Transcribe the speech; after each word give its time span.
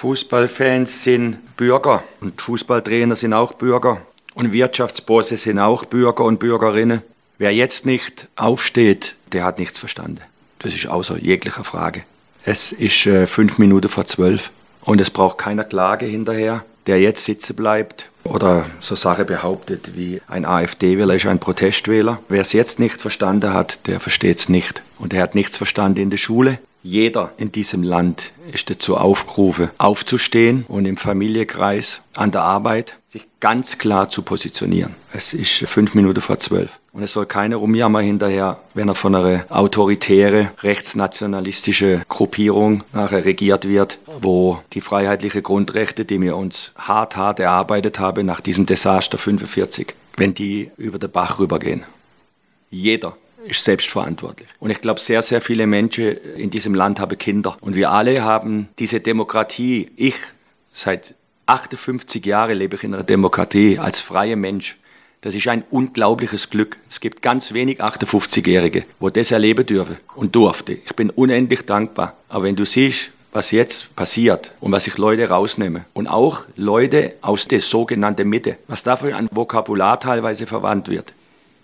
Fußballfans 0.00 1.02
sind 1.02 1.56
Bürger 1.58 2.02
und 2.22 2.40
Fußballtrainer 2.40 3.14
sind 3.16 3.34
auch 3.34 3.52
Bürger 3.52 4.00
und 4.34 4.50
Wirtschaftsbosse 4.50 5.36
sind 5.36 5.58
auch 5.58 5.84
Bürger 5.84 6.24
und 6.24 6.38
Bürgerinnen. 6.38 7.02
Wer 7.36 7.52
jetzt 7.52 7.84
nicht 7.84 8.26
aufsteht, 8.34 9.16
der 9.32 9.44
hat 9.44 9.58
nichts 9.58 9.78
verstanden. 9.78 10.22
Das 10.58 10.74
ist 10.74 10.86
außer 10.86 11.18
jeglicher 11.18 11.64
Frage. 11.64 12.04
Es 12.46 12.72
ist 12.72 13.04
äh, 13.04 13.26
fünf 13.26 13.58
Minuten 13.58 13.90
vor 13.90 14.06
zwölf 14.06 14.52
und 14.80 15.02
es 15.02 15.10
braucht 15.10 15.36
keiner 15.36 15.64
Klage 15.64 16.06
hinterher. 16.06 16.64
Der 16.86 16.98
jetzt 16.98 17.26
sitzen 17.26 17.54
bleibt 17.54 18.08
oder 18.24 18.64
so 18.80 18.94
Sache 18.94 19.26
behauptet 19.26 19.96
wie 19.96 20.22
ein 20.28 20.46
AfD-Wähler 20.46 21.16
ist 21.16 21.26
ein 21.26 21.40
Protestwähler. 21.40 22.20
Wer 22.30 22.40
es 22.40 22.54
jetzt 22.54 22.78
nicht 22.78 23.02
verstanden 23.02 23.52
hat, 23.52 23.86
der 23.86 24.00
versteht 24.00 24.38
es 24.38 24.48
nicht. 24.48 24.80
Und 24.98 25.12
er 25.12 25.22
hat 25.22 25.34
nichts 25.34 25.58
verstanden 25.58 26.00
in 26.00 26.08
der 26.08 26.16
Schule. 26.16 26.58
Jeder 26.82 27.32
in 27.36 27.52
diesem 27.52 27.82
Land 27.82 28.32
ist 28.52 28.70
dazu 28.70 28.96
aufgerufen, 28.96 29.70
aufzustehen 29.76 30.64
und 30.66 30.86
im 30.86 30.96
Familienkreis 30.96 32.00
an 32.14 32.30
der 32.30 32.42
Arbeit 32.42 32.96
sich 33.10 33.26
ganz 33.40 33.76
klar 33.76 34.08
zu 34.08 34.22
positionieren. 34.22 34.94
Es 35.12 35.34
ist 35.34 35.50
fünf 35.50 35.94
Minuten 35.94 36.22
vor 36.22 36.38
zwölf. 36.38 36.78
Und 36.92 37.02
es 37.02 37.12
soll 37.12 37.26
keiner 37.26 37.56
rumjammern 37.56 38.04
hinterher, 38.04 38.60
wenn 38.74 38.88
er 38.88 38.94
von 38.94 39.14
einer 39.14 39.44
autoritäre, 39.50 40.52
rechtsnationalistische 40.62 42.02
Gruppierung 42.08 42.82
nachher 42.92 43.24
regiert 43.24 43.68
wird, 43.68 43.98
wo 44.20 44.60
die 44.72 44.80
freiheitlichen 44.80 45.42
Grundrechte, 45.42 46.04
die 46.04 46.20
wir 46.20 46.36
uns 46.36 46.72
hart, 46.76 47.16
hart 47.16 47.40
erarbeitet 47.40 47.98
haben 47.98 48.26
nach 48.26 48.40
diesem 48.40 48.66
Desaster 48.66 49.18
45, 49.18 49.94
wenn 50.16 50.34
die 50.34 50.70
über 50.76 50.98
den 50.98 51.10
Bach 51.10 51.38
rübergehen. 51.38 51.84
Jeder 52.70 53.16
ist 53.44 53.64
selbstverantwortlich. 53.64 54.48
Und 54.58 54.70
ich 54.70 54.80
glaube, 54.80 55.00
sehr, 55.00 55.22
sehr 55.22 55.40
viele 55.40 55.66
Menschen 55.66 56.16
in 56.36 56.50
diesem 56.50 56.74
Land 56.74 57.00
haben 57.00 57.16
Kinder. 57.18 57.56
Und 57.60 57.74
wir 57.74 57.90
alle 57.90 58.22
haben 58.22 58.68
diese 58.78 59.00
Demokratie. 59.00 59.90
Ich 59.96 60.16
seit 60.72 61.14
58 61.46 62.24
Jahren 62.24 62.56
lebe 62.56 62.76
ich 62.76 62.84
in 62.84 62.94
einer 62.94 63.02
Demokratie 63.02 63.78
als 63.78 64.00
freier 64.00 64.36
Mensch. 64.36 64.76
Das 65.22 65.34
ist 65.34 65.48
ein 65.48 65.64
unglaubliches 65.70 66.48
Glück. 66.48 66.78
Es 66.88 67.00
gibt 67.00 67.20
ganz 67.20 67.52
wenig 67.52 67.82
58-Jährige, 67.82 68.84
wo 69.00 69.10
das 69.10 69.30
erleben 69.30 69.66
dürfen 69.66 69.98
und 70.14 70.34
durfte. 70.34 70.72
Ich 70.72 70.96
bin 70.96 71.10
unendlich 71.10 71.66
dankbar. 71.66 72.16
Aber 72.28 72.44
wenn 72.44 72.56
du 72.56 72.64
siehst, 72.64 73.10
was 73.32 73.50
jetzt 73.50 73.94
passiert 73.94 74.52
und 74.60 74.72
was 74.72 74.84
sich 74.84 74.96
Leute 74.96 75.28
rausnehmen 75.28 75.84
und 75.92 76.06
auch 76.06 76.42
Leute 76.56 77.14
aus 77.20 77.46
der 77.46 77.60
sogenannten 77.60 78.28
Mitte, 78.28 78.56
was 78.66 78.82
dafür 78.82 79.16
an 79.16 79.28
Vokabular 79.30 80.00
teilweise 80.00 80.46
verwandt 80.46 80.88
wird, 80.88 81.12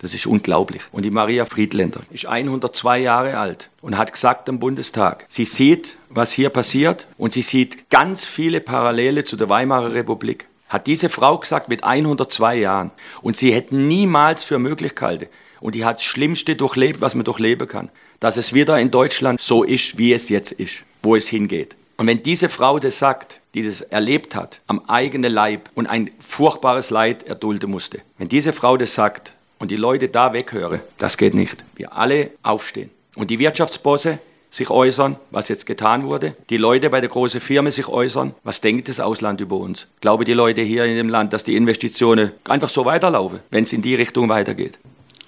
das 0.06 0.14
ist 0.14 0.26
unglaublich. 0.26 0.82
Und 0.92 1.04
die 1.04 1.10
Maria 1.10 1.44
Friedländer 1.44 2.00
ist 2.10 2.26
102 2.26 3.00
Jahre 3.00 3.38
alt 3.38 3.70
und 3.80 3.98
hat 3.98 4.12
gesagt 4.12 4.48
im 4.48 4.60
Bundestag, 4.60 5.24
sie 5.28 5.44
sieht, 5.44 5.96
was 6.10 6.30
hier 6.30 6.50
passiert 6.50 7.08
und 7.18 7.32
sie 7.32 7.42
sieht 7.42 7.90
ganz 7.90 8.24
viele 8.24 8.60
Parallele 8.60 9.24
zu 9.24 9.36
der 9.36 9.48
Weimarer 9.48 9.94
Republik. 9.94 10.46
Hat 10.68 10.86
diese 10.86 11.08
Frau 11.08 11.38
gesagt 11.38 11.68
mit 11.68 11.82
102 11.82 12.56
Jahren. 12.56 12.90
Und 13.20 13.36
sie 13.36 13.52
hätte 13.52 13.74
niemals 13.74 14.44
für 14.44 14.58
möglich 14.58 14.94
gehalten. 14.94 15.26
Und 15.60 15.74
die 15.74 15.84
hat 15.84 15.96
das 15.96 16.04
Schlimmste 16.04 16.54
durchlebt, 16.54 17.00
was 17.00 17.14
man 17.14 17.24
durchleben 17.24 17.66
kann. 17.66 17.90
Dass 18.20 18.36
es 18.36 18.52
wieder 18.52 18.78
in 18.78 18.90
Deutschland 18.90 19.40
so 19.40 19.64
ist, 19.64 19.98
wie 19.98 20.12
es 20.12 20.28
jetzt 20.28 20.52
ist, 20.52 20.84
wo 21.02 21.16
es 21.16 21.28
hingeht. 21.28 21.76
Und 21.96 22.06
wenn 22.06 22.22
diese 22.22 22.48
Frau 22.48 22.78
das 22.78 22.98
sagt, 22.98 23.40
die 23.54 23.64
das 23.64 23.80
erlebt 23.80 24.34
hat, 24.34 24.60
am 24.66 24.84
eigenen 24.86 25.32
Leib 25.32 25.70
und 25.74 25.86
ein 25.86 26.10
furchtbares 26.20 26.90
Leid 26.90 27.22
erdulden 27.22 27.70
musste, 27.70 28.02
wenn 28.18 28.28
diese 28.28 28.52
Frau 28.52 28.76
das 28.76 28.94
sagt, 28.94 29.32
und 29.58 29.70
die 29.70 29.76
Leute 29.76 30.08
da 30.08 30.32
weghören, 30.32 30.80
das 30.98 31.16
geht 31.16 31.34
nicht. 31.34 31.64
Wir 31.74 31.96
alle 31.96 32.30
aufstehen. 32.42 32.90
Und 33.14 33.30
die 33.30 33.38
Wirtschaftsbosse 33.38 34.18
sich 34.50 34.70
äußern, 34.70 35.16
was 35.30 35.48
jetzt 35.48 35.66
getan 35.66 36.04
wurde. 36.04 36.34
Die 36.50 36.56
Leute 36.56 36.90
bei 36.90 37.00
der 37.00 37.10
großen 37.10 37.40
Firma 37.40 37.70
sich 37.70 37.88
äußern, 37.88 38.34
was 38.42 38.60
denkt 38.60 38.88
das 38.88 39.00
Ausland 39.00 39.40
über 39.40 39.56
uns. 39.56 39.86
Glaube 40.00 40.24
die 40.24 40.32
Leute 40.32 40.62
hier 40.62 40.84
in 40.84 40.96
dem 40.96 41.08
Land, 41.08 41.32
dass 41.32 41.44
die 41.44 41.56
Investitionen 41.56 42.32
einfach 42.44 42.68
so 42.68 42.84
weiterlaufen, 42.84 43.40
wenn 43.50 43.64
es 43.64 43.72
in 43.72 43.82
die 43.82 43.94
Richtung 43.94 44.28
weitergeht. 44.28 44.78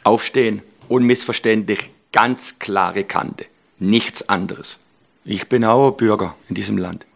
Aufstehen, 0.04 0.62
unmissverständlich, 0.88 1.90
ganz 2.12 2.58
klare 2.58 3.04
Kante. 3.04 3.46
Nichts 3.78 4.28
anderes. 4.28 4.78
Ich 5.24 5.48
bin 5.48 5.64
auch 5.64 5.90
Bürger 5.90 6.34
in 6.48 6.54
diesem 6.54 6.78
Land. 6.78 7.06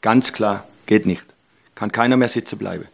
Ganz 0.00 0.32
klar, 0.32 0.66
geht 0.86 1.06
nicht. 1.06 1.26
Kann 1.74 1.92
keiner 1.92 2.16
mehr 2.16 2.28
sitzen 2.28 2.58
bleiben. 2.58 2.86